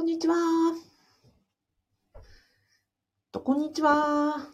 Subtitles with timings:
[0.00, 0.34] こんにちは。
[3.32, 4.48] と、こんにちは。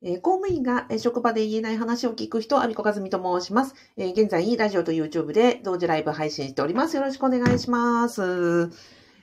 [0.00, 3.74] えー公務員がえー職場で言えない話を聞く人、アミコカズミと申します。
[3.96, 6.94] えー現在、ラジオと YouTube で同時ライブ配信しております。
[6.94, 8.70] よろしくお願いします。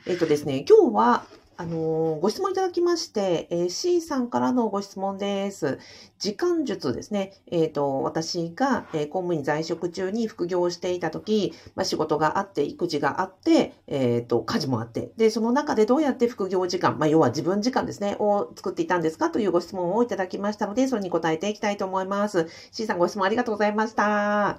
[0.07, 5.77] えっ、とですね、今日は、あのーご質問いただきまして、えー C さんからのご質問です。
[6.17, 7.33] 時間術ですね。
[7.52, 19.30] えっ、と、私が、え公務員在職中に副業をしていたとき、まあ、仕事があって、育児があって、えっ、と、家事もあって、で、その中でどうやって副業時間、まあ、要は自分時間ですね、を作っていたんですか？
[19.30, 22.47] というご質問をいただきましたので、それに答えていきたいと思います。
[22.72, 24.58] C さんご質問ありがとうございました。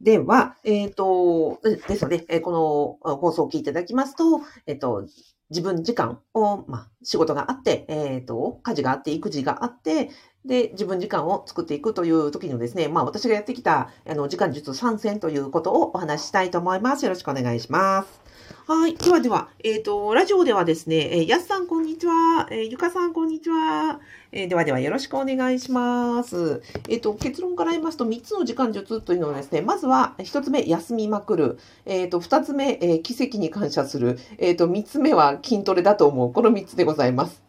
[0.00, 5.06] では、えっ、と、ですので、この放送を聞いていただきますと、えっ、と、
[5.50, 10.10] 自分時間を、まあ、仕事があって、えっ、と、家事があって、育児があって、
[10.44, 17.04] で、自分時間を作っていくという時のですね、まあ私がやってきた、あの、時間術参戦ということをお話ししたいと思います。
[17.04, 18.23] よろしくお願いします。
[18.66, 18.96] はい。
[18.96, 24.00] ではでは、えっ、と、ラジオではですね、えーやすさんこんにちは、えーゆかさんこんにちは、
[24.32, 26.62] えーではではよろしくお願いします。
[26.88, 31.58] えっ、と、結論から言いますと、3つの時間術というのはですね、まずは、1つ目、休みまくる。
[31.84, 34.18] えっ、と、2つ目、えー奇跡に感謝する。
[34.38, 36.32] えっ、と、3つ目は筋トレだと思う。
[36.32, 37.43] この3つでございます。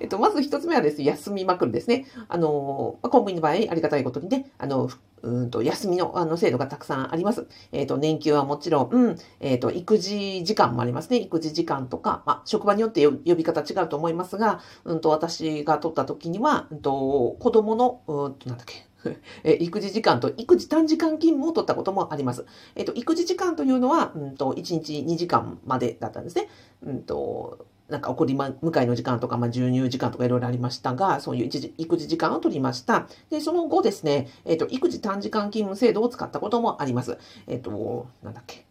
[0.00, 2.06] えっと、まず一つ目はですね、休みまくるですね。
[2.28, 4.88] あの、公務員の場合、ありがたいことにね、あの、
[5.22, 7.46] うんと、休みの、あの、制度がたくさんあります。
[7.72, 11.18] えっと、年休はもちろん、えっと、育児時間もありますね。
[11.18, 18.86] 育児時間とか、まあ、職場によって呼び方違うと思いますが、うんと、私が取った時には、うんと、子供の、うんと、なんだっけ、
[19.44, 22.44] え育児時間と育児短時間勤務を取ったこともあります。
[22.74, 26.48] えっと、育児時間というのは、うんと、1日2時間までだったんですね。
[26.82, 33.08] うんと、なんか送りま迎えの時間とか、まあ、授乳時間とかいろいろありましたが、そういう一育児時間を取りました。
[33.30, 37.18] で、その後ですね、えっ、と、育児短時間勤務制度を使ったこともあります。
[37.46, 38.66] えっ、と、なんだっけ。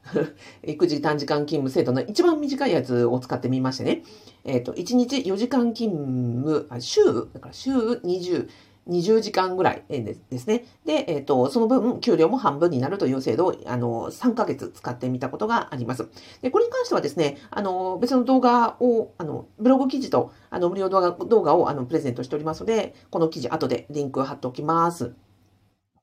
[0.70, 4.04] 育児短時間勤務制度の一番短いやつを使ってみましてね。
[4.44, 8.50] えっ、と、1日4時間勤務、あ週、だから週20、
[8.88, 10.66] 20時間ぐらいですね。
[10.86, 16.08] で、えっ、と、その分、給料も半分になるという制度を、あの、3ヶ月使ってみたことがあります。
[16.42, 25.14] で、これに関してはですね、あの、別の動画を、あの、ブログ記事と、あの、無料動画動画を、あの、プレゼントしておりますので、この記事、後でリンク貼っておきます。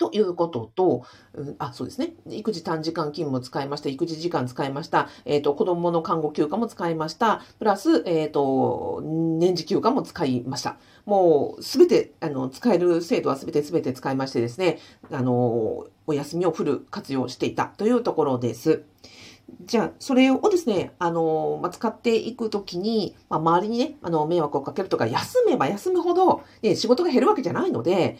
[0.03, 1.05] ということと、
[1.35, 2.15] うんあ、そうですね。
[2.29, 3.89] 育児短時間勤務を使いました。
[3.89, 5.09] 育児時間使いました。
[5.25, 7.41] えっ、と、子供の看護休暇も使いました。
[7.61, 10.77] プラス、えっ、と、年次休暇も使いました。
[11.05, 14.81] もう、すべて、あの、使える制度はすべてすべて使いましてですね、
[15.13, 18.83] あの、お休みをフル活用していたというところです。
[19.67, 28.19] じゃあ、それをですね、あの、まあ、使っていくときに、まあ、周りにね、あの、迷惑をかけるとか、休めば休むほど、ね、仕事が減るわけじゃないので、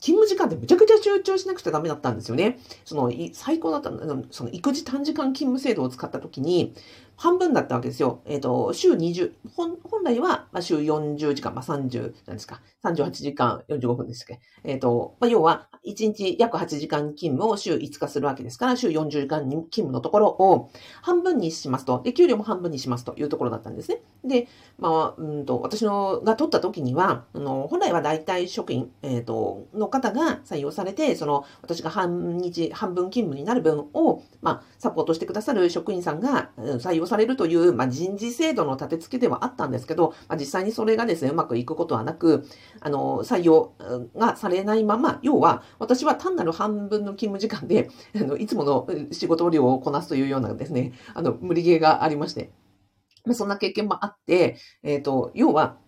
[0.00, 2.58] 勤務時間でむちゃくちゃ集中しなくちゃダメだったんですよね。
[2.84, 3.90] その、最高だった
[4.30, 6.72] その、育児短時間勤務制度を使った時に、
[7.18, 8.22] 半分だったわけですよ。
[8.24, 14.40] えっ、と、週20、本来は、まあ、週40時間、まあ、30、なんですか、38時間45分ですっけ。
[14.62, 20.70] えっ、と、まあ、要は、1日約8時間勤務を週5日するわけですから、週40時間勤務のところを
[21.02, 24.00] 半分にしますと、で、給料も半分にしますというところだったんですね。
[24.24, 24.46] で、
[24.78, 42.46] まあ、うんと、私のが取った時には、あの、本来は代替職員、えっ、と、の方が採用されて、その、私が半日、半分勤務になる分を、まあ、サポートしてくださる職員さんがうん採用されるという、まあ、人事制度の立て付けではあったんですけど、まあ、実際にそれがですね、うまくいくことはなく、
[42.80, 43.72] あの、採用
[44.16, 52.52] がされないまま、要は、私は単なる半分の勤務時間で、あの、いつもの仕事量をこなすというようなですね、あの、無理ゲーがありまして。
[53.24, 55.78] まあ、そんな経験もあって、えっ、と、要は、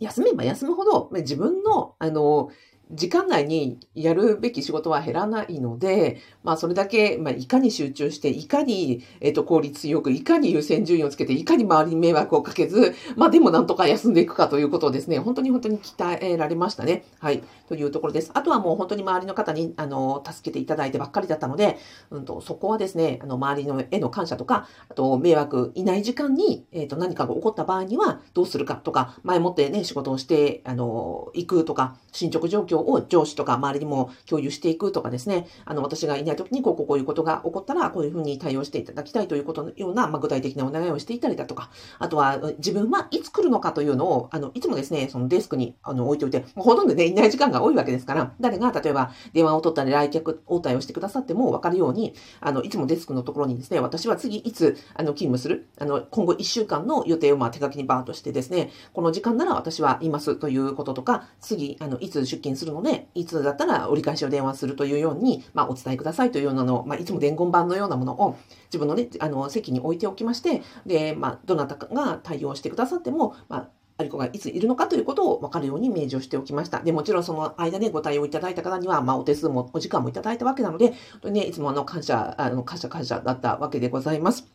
[0.00, 2.50] 休めば休むほど、ま自分の、あの、
[2.90, 17.04] 時間内にやるべき仕事は減らないので、まあ、それだけ、まあ、いかに集中して、いかに、えっ、と、効率よく、いかに優先順位をつけて、いかに周りに迷惑をかけず、まあ、でもなんとか休んでいくかということをですね、本当に本当に鍛えられましたね。
[17.20, 17.42] はい。
[17.68, 18.30] というところです。
[18.34, 21.78] あとはもう本当に周りの方に、あの、助けていただいてばっかりだったので、
[22.10, 68.36] うんと、そこはですね、あの、周りのへの感謝とか、あと、迷惑いない時間に、えっ、と、何かが起こった場合には、どうするかとか、前もってね、仕事をして、あの、行くとか、進捗状況を上司とか周りにも共有していくとかですね、あの、私がいない時にこうこういうことが起こったら、こういうふうに対応していただきたいということのような、まあ、具体的なお願いをしていたりだとか、あとは自分はいつ来るのかというのを、あの、いつもですね、そのデスクにあの置いておいて、ほとんどね、いない時間が多いわけですから、誰が例えば電話を取ったり来客応対をしてくださっても分かるように、あの、いつもデスクのところにですね、私は次いつ、あの、勤務する、あの、今後1週間の予定をまあ手書きにバーンとしてですね、この時間なら私はいますということとか、次、あの、いつ出勤するるので、いつだったら折り返しを電話するというように、まあ、お伝えくださいというようなのを、まあ、いつも伝言板のようなものを
[68.66, 73.68] 自分のね、あの、席に置いておきまして、で、まあ、どなたかが対応してくださっても、まあ、
[74.00, 76.80] アリコがいついるのかということを分かるように明示をしておきました。
[76.80, 84.46] で、もちろんその間でご対応いただいた方には、まあ、お手数もお時間もいただいたわけなので、本当にね、いつもあの、感謝、あの、感謝感謝だったわけでございます。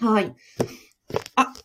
[0.00, 0.34] はい。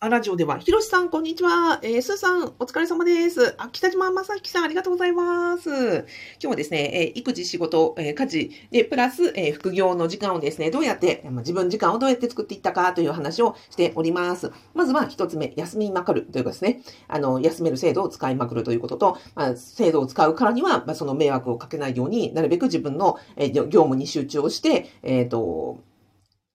[0.00, 1.80] あ、ラジオでは、ひろしさん、こんにちは。
[1.82, 3.54] えー、すーさん、お疲れ様です。
[3.58, 5.68] あ、北島まさきさん、ありがとうございます。
[5.70, 6.06] 今
[6.40, 14.52] 日はですね、えー、育児、仕事、えー、家事で、プラス、え、副業の時間をですね、どうやって、自分時間をどうやって作っていったかという話をしております。
[14.74, 25.82] まずは一つ目、休みまくるというかですね、あの、休める制度を使いまくるということと、まあ、制度を使うからには、まあ、その迷惑をかけないようになるべく自分の、え、業務に集中をして、えっ、と、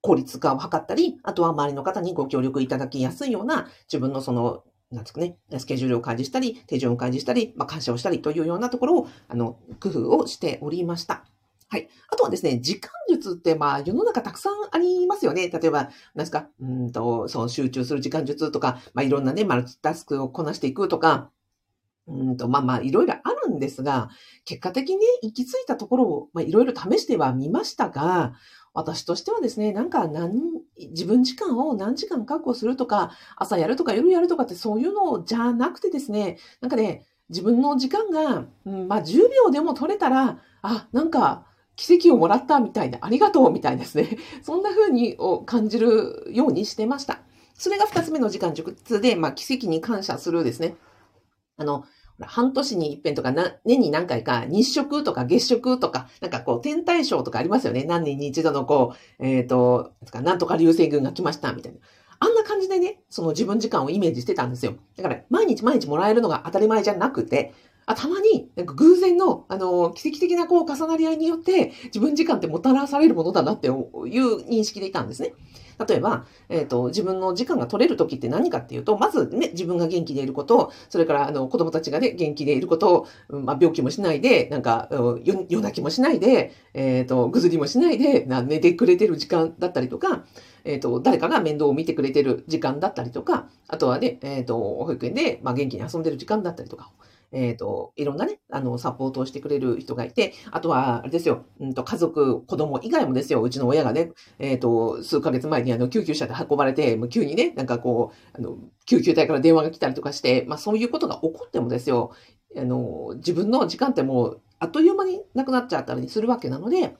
[0.03, 11.23] 効率化を図ったり、あとは周りの方にご協力いただきやすいような自分のその、なんですかね、スケジュールを開示したり、手順を開示したり、まあ、感謝をしたりというようなところを、あの、工夫をしておりました。
[11.69, 11.87] はい。
[12.09, 15.47] あとはですね、時間術って、まあ、世の中たくさんありますよね。
[15.47, 21.31] 例えば、何ですか、うんと、その集中する時間術とか、まあ、いろんなね、マルチタスクをこなしていくとか、
[22.07, 24.09] うんと、まあまあ、いろいろあんですが、
[24.45, 28.33] 結果的に行き着いたところを、まあ、いろいろ試してはみましたが、
[28.73, 30.41] 私としてはですね、なんか何、
[30.77, 41.45] 自分時間を何時間確保するとか、朝やるとか夜やるとかってそういうのじゃなくてですね、なんかね、自分の時間が、うん、まあ10秒でも取れたら、あ、なんか
[41.75, 44.17] 奇跡をもらったみたいな、ありがとうみたいですね。
[44.41, 47.19] そんな風に感じるようにしてました。
[47.55, 50.75] それが二つ目の時間熟で、まあ奇跡に感謝するですね。
[51.57, 51.85] あの、
[52.21, 53.33] 半年に一遍とか
[53.65, 57.83] 年に何回か日食とか月食とか、なんかこう天体ショーとかありますよね。
[57.85, 61.79] 何年に一度のこう、えっ、ー、と、なんとか流星群が来ましたみたいな。
[62.19, 64.75] あんな感じでね、その自分時間をイメージしてたんですよ。
[64.95, 67.53] だから毎日毎日もらえるのが当たり前じゃなくて、
[67.85, 75.33] あたまに、なんか偶然の、あの、奇跡的なこう重なり合いによって、自分時間ってもたらされるものだなっていう認識でいたんですね。
[75.87, 84.89] 例えば、えっ、ー、と、自分の時間が取れる時って何かっていうと、まずね、自分が元気でいること、それからあの子供たちがね、元気でいること、まあ、病気もしないで、なんか、
[85.23, 90.23] 夜泣きもしないで、えっ、ー、と、ぐずりもしないで、寝てくれてる時間だったりとか、
[90.65, 96.91] えっ、ー、と、誰かが面倒を見てくれてる時間だったりとか、あとはね、えっ、と、保育園で、まあ、元気に遊んでる時間だったりとか、
[97.33, 112.11] えっ、ー、と、いろんなね、あの、サポートをしてくれる人がいて、あとは、あれですよ、うんと、家族、子供以外もですよ、うちの親がね、えっ、ー、と、数ヶ月前にあの、救急車で運ばれて、もう急にね、なんかこう、あの、救急隊から電話が来たりとかして、まあそういうことが起こってもですよ、
[112.55, 116.95] あの、自分の時間ってもう、あっという間になくなっちゃったりするわけなので、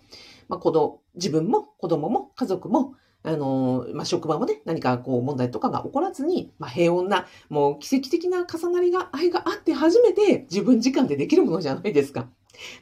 [0.49, 12.27] まあ、この、自分も子供も家族も、あの、まあ、職場もね、何かこう問題とかが起こらずに、まあ、平穏な、もう奇跡的な重なりが、愛があって初めて自分時間でできるものじゃないですか。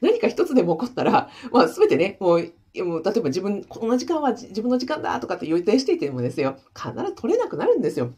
[0.01, 2.53] 何か一つでも起こったら、まあ、すべてね、もう、
[2.83, 8.13] も例えば自分、この時間は自分の時間だとかって予定していてもですよ、必ず取れなくなるんですよ。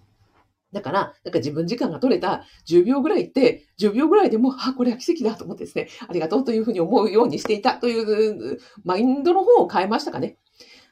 [0.71, 10.37] だから、なんか自分時間が取れた10秒ぐらいって、10秒ぐらいでも、あ、これは奇跡だと思ってですね、ありがとうというふうに思うようにしていたというマインドの方を変えましたかね。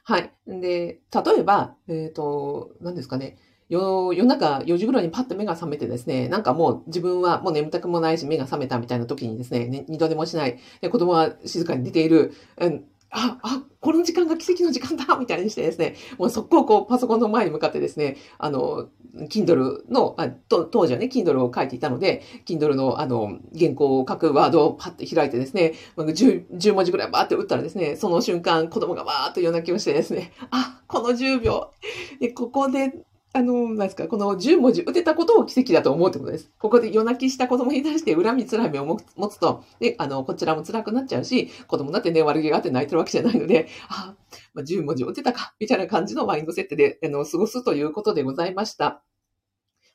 [0.04, 0.32] はい。
[0.46, 3.36] で、例えば、えっ、ー、と、何ですかね。
[3.68, 10.58] 夜夜中4時ぐらいにパッと目が覚めてですね、なんかもう自分はもう眠たくもないし目が覚めたみたいな時にですね、ね二度寝もしない。
[10.82, 12.34] で子供は静かに寝ている。
[12.58, 12.84] うん、
[13.14, 18.88] あ、あ、この時間が奇跡の時間だみたいにしてですね、もう速攻こうパソコンの前に向かってですね、あの、
[19.28, 31.70] Kindle の、あ当時はね、Kindle を書いていたので、Kindle のあの、原稿を書くワードをパッて開いてですね、10, 10文字ぐらいバーって打ったらですね、その瞬間子供がバーっと夜泣きをしてですね、あ、この10秒、
[32.18, 32.94] でここで
[33.34, 36.50] あの、なんですか、この10文字打てたことを奇跡だと思うってことです。
[36.58, 44.14] ここで夜泣きした子供に対して恨み、つらみを持つと、で、あの、こちらも辛くなっちゃうし、子供だってね、悪気があって泣いてるわけじゃないので、あ、
[44.52, 49.02] まあ、10文字打てたか、みたいな感じのマインド設定で、あの、過ごすということでございました。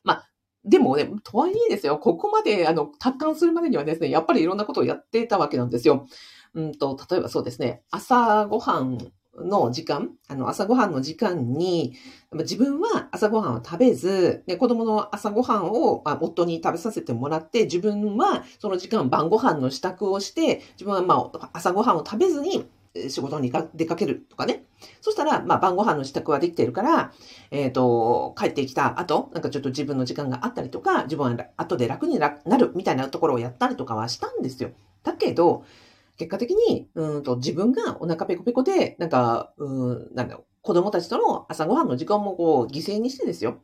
[0.04, 0.30] まあ、
[0.66, 6.08] でもね、とはいえですよ、ここまで、あの、達観するまでにはですね、やっぱりいろんなことをやっていたわけなんですよ。
[6.56, 8.98] うんと、例えばそうですね、朝ごはん
[9.38, 11.94] の時間、あの、朝ごはんの時間に、
[12.34, 22.68] 自分は朝ごはんを食べず、で子供の朝ごはんを、まあ、夫に食べさせてもらって、自分はその時間晩ご飯の支度をして、自分はまあ、朝ごはんを食べずに、
[23.10, 24.64] 仕事に出かけるとかね。
[25.02, 27.12] そしたら、まあ、晩ご飯の支度はできているから、
[27.52, 34.72] えっ、ー、と、帰ってきた後、なんかちょっと自分の時間があったりとか、自分は後で楽になるみたいなところをやったりとかはしたんですよ。
[35.04, 35.64] だけど、
[36.18, 43.62] 結果的に、うんと自分がお腹ペコペコで、なんか、うん、なんだろう、子供たちとの朝ごはんの時間もこう、犠牲にしてですよ。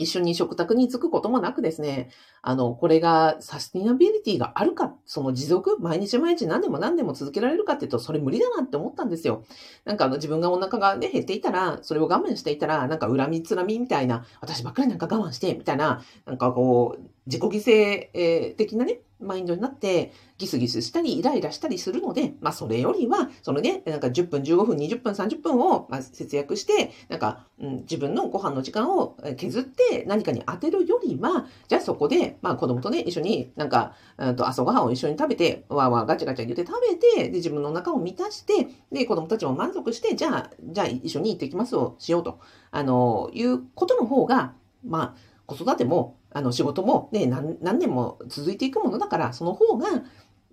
[0.00, 2.08] 一緒に食卓に着くこともなくですね、
[2.40, 9.44] あの、これがサスティナビリティがあるか、その持続、毎日毎日何でも何でも続けられるかっていうと、それ無理だなって思ったんですよ。
[9.84, 49.86] なんかあの自分がお腹がね、減っていたら、それを我慢していたら、なんか恨みつらみみたいな、私ばっかりなんか我慢して、みたいな、なんかこう、自己犠牲的なね、マインドになって、ギスギスしたり、イライラしたりするので、まあ、それよりは、そのね、なんか10分、15分、20分、30分を、ま節約して、なんか、うん、自分のご飯の時間を削って何かに当てるよりは、じゃあそこで、まあ、子供とね、一緒になんか、うんと朝ごはんを一緒に食べて、わーわーガチャガチャ言って食べて、で、自分のお腹を満たして、で、子供たちも満足して、じゃあ、じゃあ一緒に行ってきますをしようと、あの、いうことの方が、まあ、子育ても、あの、仕事もね、何年も続いていくものだから、その方が、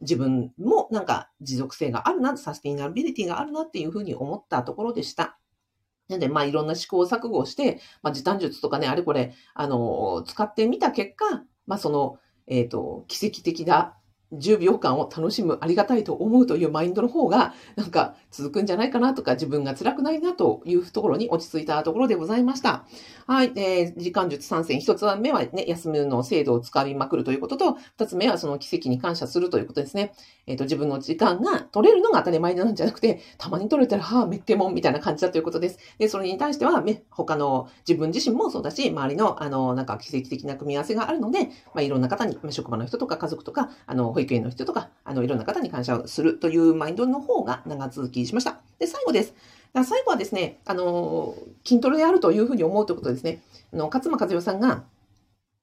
[0.01, 5.39] 自分もなんか持続性があるな、サスティナビリティがあるなっていうふうに思ったところでした。
[6.07, 13.97] なんで、まあ、いろんな試行錯誤をして、まあ、時短術とかね、あれこれ、あの、使ってみた結果、まあ、その、えっ、ー、と、奇跡的な
[14.33, 22.85] 10秒間を楽しむ、ありがたいと思うというマインドの方が、なんか続くんじゃないかなとか、自分が辛くないなというところに落ち着いたところでございました。
[23.25, 23.51] はい。
[23.55, 24.79] えー、時間術3選。
[24.79, 30.13] 1つ目はね、休むの制度を使いまくるということと、2つ目はその奇跡に感謝するということですね。
[30.45, 35.79] えっ、ー、と、自分の時間が取れるのが当たり前なんじゃなくて、たまに取れたら、はあ、めっけもんみたいな感じだということです。
[35.99, 48.61] で、それに対しては、ね、他の自分自身もそうだし、周りの、あの、なんか奇跡的な組み合わせがあるので、まあ、いろんな方に、職場の人とか家族とか、あの、保育園の人とか、あの、いろんな方に感謝をするというマインドの方が長続きしました。
[48.79, 49.35] で、最後です。
[49.73, 53.43] 最後はですね、あの、筋トレであるというふうに思うということですね。
[53.71, 54.85] あの、勝間和代さんが、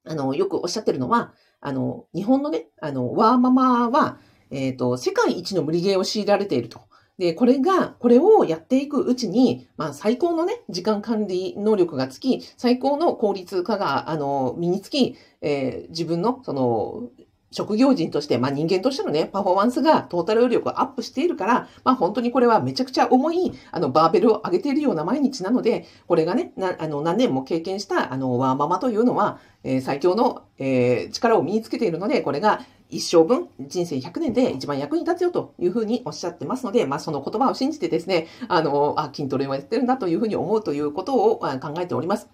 [0.05, 4.19] あの、よくおっしゃってるのは、あの、日本のね、あの、ワーママは、
[4.51, 6.79] えっ、ー、と、世界一の無理ゲーを強いられていると。
[7.17, 17.09] で、これが、これをやっていくうちに、まあ、最高のね、時間管理能力がつき、最高の効率化が、あの、身につき、えー、自分の、その、
[17.55, 32.59] 職業人として、まあ人間としてのね、パフォーマンスがトータル力がアップしているから、まあ本当にこれはめちゃくちゃ重い、あの、バーベルを上げているような毎日なので、これがね、なあの何年も経験した、あの、ワーママというのは、えー、最強の、えー、力を身につけているので、これが
[32.89, 42.29] 一生分、人生100年で一番役に立つよというふうにおっしゃってますので、まあその言葉を信じてですね、あの、あ、筋トレをやってるんだというふうに思うということを考えております。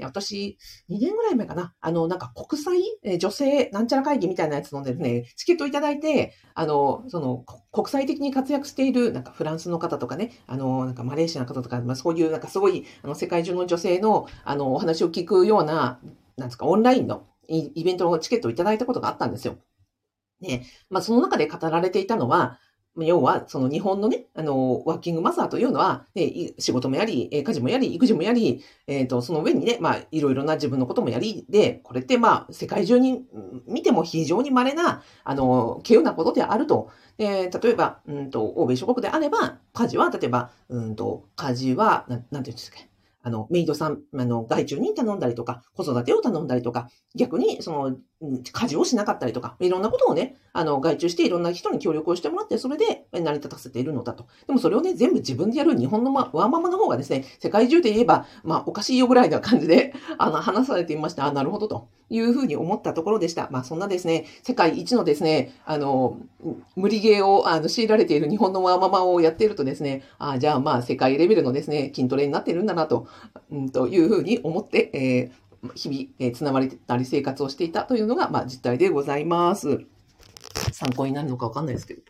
[0.00, 16.00] 私、2年ぐらい前かな、あの、なんか国際、え女性なんちゃら会議みたいなやつのですね、チケットをいただいて、あの、その、国際的に活躍している、なんかフランスの方とかね、あの、なんかマレーシアの方とか、まあそういうなんかすごい、あの、世界中の女性の、あの、お話を聞くような、
[16.36, 19.58] なんですか、オンラインのイベントのチケットをいただいたことがあったんですよ。
[20.40, 22.58] ね、まあその中で語られていたのは、
[22.96, 33.24] 要は、その日本のね、あの、ワーキングマザーというのは、ね、仕事もやり、家事もやり、育児もやり、えっ、ー、と、その上にね、まあ、いろいろな自分のこともやりで、これってまあ、世界中に
[33.66, 36.90] 見ても非常に稀な、あの、稀有なことであると。
[37.16, 42.78] で、例えば、うんと、欧米諸国であれば、家事は、例えば、うんと、家事は、ななんて言うんですか、
[43.22, 47.96] あの、メイドさん、あの、外注に頼んだりとか、子育てを頼んだりとか、逆に、その、
[48.52, 54.26] 家事をしなかったりとか、いろんなことをね、あの、外注していろんな人に協力をしてもらって、それで成り立たせているのだと。
[54.46, 61.24] でもそれをね、全部自分でやる日本の、ま、ワーママの方がですね、世界中で言えば、まあ、おかしいよぐらいな感じで、 あの、話されていました。
[61.24, 63.48] あ、なるほどというふうに思ったところでした。
[63.50, 66.18] まあ、そんなですね、世界一のですね、あの、
[66.76, 73.06] 無理ゲーをあの強いられている日本のワーママをやっているとですね、あじゃあまあ、世界レベルのですね、筋トレになっているんだなと、
[73.50, 79.80] うん、というふうに思って、えー日々、えー、つながりなり生活をしていたというのが、まあ、実態でございます。
[80.72, 82.02] 参考になるのかわかんないですけど。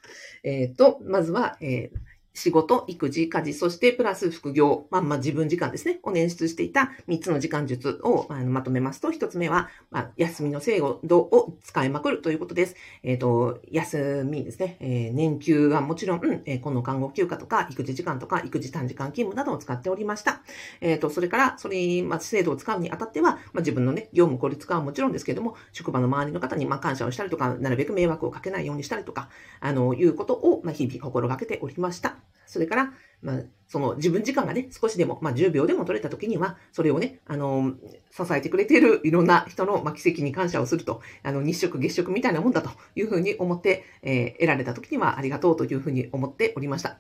[0.45, 1.99] えっ、ー、と、まずは、えー、
[2.41, 12.77] 仕事、育児、家事、そしてプラス副業、まあ、まあ自分時間ですね、を捻出していた3つの時間術をあのまとめますと、1つ目は、まあ、休みの制度を使いまくるということです。
[13.03, 20.41] えっ、ー、と、休みですね、えー、年休はもちろん、えー、この看護休暇とか、育児時間とか、育児短時間勤務などを使っておりました。
[20.81, 29.29] えっ、ー、と、それから、それ、まあ、制度を使うにあたっては、まあ、自分のね、業務効率化はもちろんですけれども、職場の周りの方に、まあ、感謝をしたりとか、なるべく迷惑をかけないようにしたりとか、
[29.61, 32.17] あの、いうことを、まあ、日々心がけておりました。
[32.47, 37.75] それから、まあ、その自分時間がね、少しでも、まあ、10秒でも取れた時には、それをね、あの、
[38.11, 46.99] 支えてくれているいろんな人の、まあ、奇跡に感謝をすると、あの、日食月食みたいなもんだというふうに思って、えー、得られた時にはありがとうというふうに思っておりました。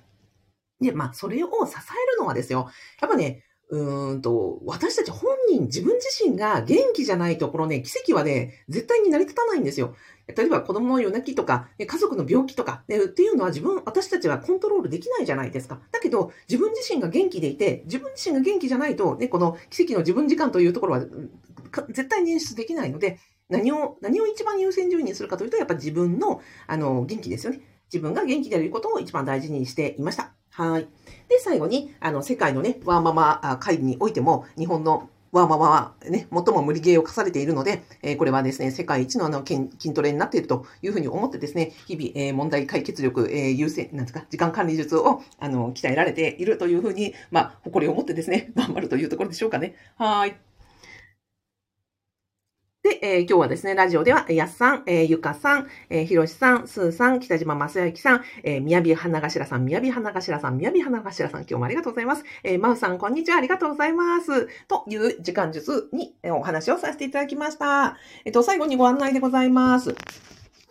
[0.80, 2.70] で、まあ、それを支えるのはですよ、
[3.00, 9.94] やっぱね、うんと、私たち本人、自分自身が元気じゃないところね、奇跡はね、絶対に成り立たないんですよ。
[10.26, 15.80] 例えば子供の夜泣きとか、家族の病気とか、っていうのは自分、私たちはコントロールできないじゃないですか。
[15.92, 21.04] だけど、自分自身が元気でいて、自分自身が元気じゃないと、ね、この奇跡の自分時間というところは、
[21.90, 27.60] 絶対捻出できないので、何を、何を一番優先順位にするかというと、やっぱ自分の、あの、元気ですよね。
[27.92, 30.39] 自分が元気であることを一番大事にしていました。
[30.60, 30.86] はい。
[31.30, 49.76] で、最後に、あの、世界のね、ワーママ会議においても、日本のワーママはね、最も無理ゲーを課されているので、えー、これはですね、世界一のあの筋トレになっているというふうに思ってですね、日々、えー、問題解決力、えー、優先、なんですか、時間管理術を、あの、鍛えられているというふうに、まあ、誇りを持ってですね、頑張るというところでしょうかね。
[49.96, 50.49] はい。
[52.90, 62.24] で、えー、今日はですね、ラジオでは、やっさん、えー、ゆかさん、えー、ひろしさん、すーさん、北島正幸さん、えー、みやび花頭さん、みやび花頭さん、みやび花頭さん、今日もありがとうございます。
[62.42, 64.48] えー、まうさん、こんにちは、ありがとうございます。
[64.66, 67.96] という時間術に、え、お話をさせていただきました。
[68.24, 69.94] えっ、と、最後にご案内でございます。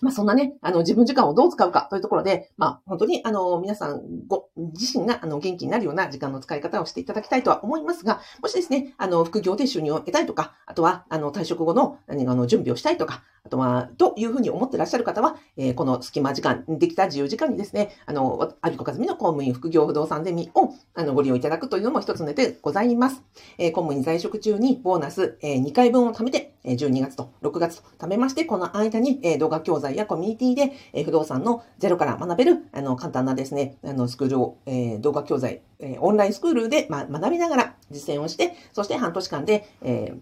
[0.02, 23.24] まあそんなね、あの自分時間をどう使うかというところで、まあ本当にあの皆さんご自身があの元気になるような時間の使い方をしていただきたいとは思いますが、もしですね、あの副業で収入を得たいとか、あとはあの退職後の何あの準備をしたいとか、とは、というふうに思ってらっしゃる方は、えー、この隙間時間、できた自由時間にですね、あの、アビコカズミの公務員副業不動産ゼミをあのご利用いただくというのも一つの手でございます。
[23.58, 40.14] えー、公務員在職中にボーナス、えー、2回分を貯めて、え12月と6月と貯めまして、この間に、え動画教材やコミュニティで、え不動産のゼロから学べる、あの、簡単なですね、あの、スクールを、え動画教材、えオンラインスクールで、ま、学びながら実践をして、そして半年間で、え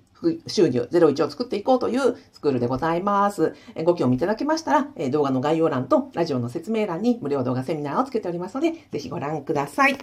[0.47, 3.53] 収入01を作っていこうというスクールでございます。
[3.75, 9.97] えご興味いただけましたら、え動画の概要欄とラジオの説明欄に無料動画セミナーをつけておりますので、ぜひご覧ください。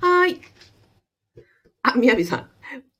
[0.00, 0.40] はい。
[1.82, 2.53] あ、みやびさん。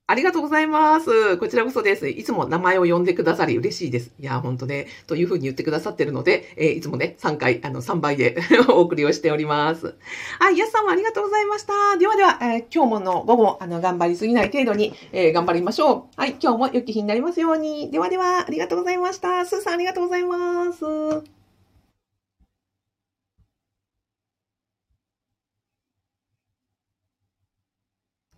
[0.06, 1.38] ありがとうございます。
[1.38, 2.10] こちらこそです。
[2.10, 4.12] いつも名前を呼んでくださり嬉しいです。
[4.20, 8.36] いや、本当ね、というふうに言ってくださってるので、えー、いつもね、3回、あの、3倍で
[8.68, 9.94] お送りをしております。
[10.40, 11.96] はい、やすさんもありがとうございました。
[11.96, 16.20] ではでは、えー、今日もの午後、あの、頑張りすぎない程度に、えー、頑張りましょう。
[16.20, 17.90] はい、今日も良き日になりますように。
[17.90, 19.46] ではでは、ありがとうございました。
[19.46, 21.43] すーさんありがとうございます。